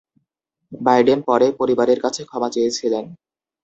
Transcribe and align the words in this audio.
Biden 0.71 1.19
পরে 1.27 1.47
পরিবারের 1.59 1.99
কাছে 2.03 2.21
ক্ষমা 2.25 2.49
চেয়েছিলেন। 2.55 3.05